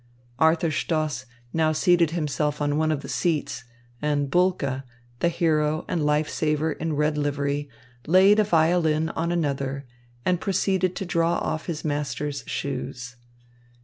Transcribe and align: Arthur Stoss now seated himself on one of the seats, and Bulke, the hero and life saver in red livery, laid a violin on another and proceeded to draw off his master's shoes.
Arthur 0.39 0.71
Stoss 0.71 1.27
now 1.53 1.71
seated 1.71 2.09
himself 2.09 2.59
on 2.59 2.75
one 2.75 2.91
of 2.91 3.01
the 3.01 3.07
seats, 3.07 3.65
and 4.01 4.31
Bulke, 4.31 4.81
the 5.19 5.29
hero 5.29 5.85
and 5.87 6.03
life 6.03 6.27
saver 6.27 6.71
in 6.71 6.93
red 6.93 7.19
livery, 7.19 7.69
laid 8.07 8.39
a 8.39 8.43
violin 8.43 9.09
on 9.09 9.31
another 9.31 9.85
and 10.25 10.41
proceeded 10.41 10.95
to 10.95 11.05
draw 11.05 11.33
off 11.35 11.67
his 11.67 11.85
master's 11.85 12.43
shoes. 12.47 13.15